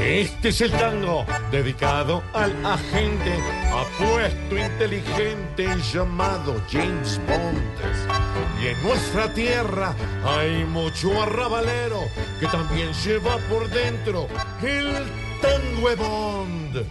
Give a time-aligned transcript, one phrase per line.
[0.00, 3.38] Este es el tango dedicado al agente
[3.70, 8.62] apuesto inteligente llamado James Bond.
[8.62, 12.00] Y en nuestra tierra hay mucho arrabalero
[12.40, 14.26] que también lleva por dentro
[14.62, 15.04] el
[15.42, 16.82] tango Bond.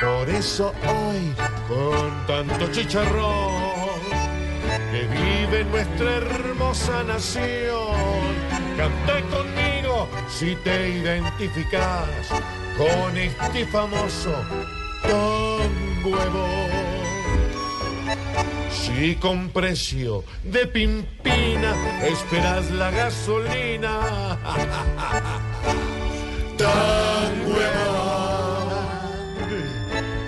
[0.00, 1.32] Por eso hoy,
[1.68, 4.00] con tanto chicharrón,
[4.90, 8.34] que vive nuestra hermosa nación,
[8.76, 9.65] canta conmigo
[10.28, 12.08] si te identificas
[12.76, 14.32] con este famoso
[15.02, 15.68] de
[16.02, 16.86] Bond.
[18.70, 21.74] Si con precio de pimpina
[22.06, 24.38] esperas la gasolina,
[26.58, 28.76] tan huevón.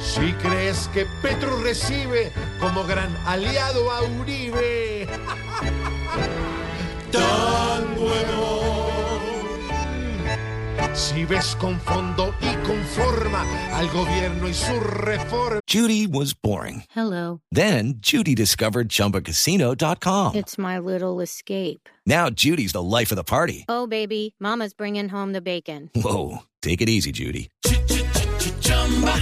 [0.00, 5.06] Si crees que Petro recibe como gran aliado a Uribe,
[7.98, 8.17] huevón.
[11.08, 13.42] Si ves con fondo y con forma
[13.72, 15.60] al gobierno y su reforma.
[15.66, 16.84] Judy was boring.
[16.90, 17.40] Hello.
[17.50, 20.34] Then Judy discovered ChumbaCasino.com.
[20.36, 21.88] It's my little escape.
[22.04, 23.64] Now Judy's the life of the party.
[23.70, 25.90] Oh, baby, Mama's bringing home the bacon.
[25.94, 27.48] Whoa, take it easy, Judy.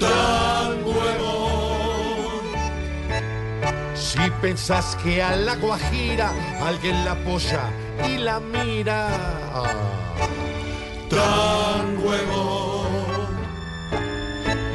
[0.00, 2.40] Tan huevón.
[3.94, 7.70] Si pensás que a la Guajira alguien la apoya
[8.08, 9.08] y la mira.
[11.08, 12.90] Tan huevón.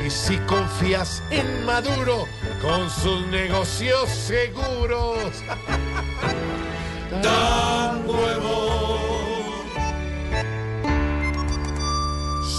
[0.05, 2.25] Y si confías en Maduro
[2.61, 5.17] con sus negocios seguros,
[7.23, 8.95] tan huevón.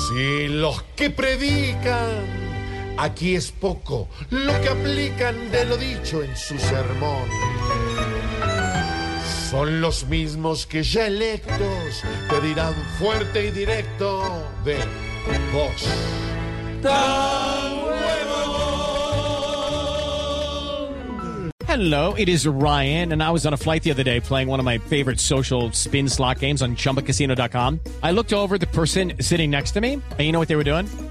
[0.09, 2.46] Si los que predican,
[2.97, 7.29] aquí es poco lo que aplican de lo dicho en su sermón.
[9.51, 14.77] Son los mismos que ya electos te dirán fuerte y directo de
[15.53, 15.87] vos.
[21.69, 24.61] Hello, it is Ryan, and I was on a flight the other day playing one
[24.61, 27.81] of my favorite social spin slot games on chumbacasino.com.
[28.03, 30.57] I looked over at the person sitting next to me, and you know what they
[30.57, 30.89] were doing?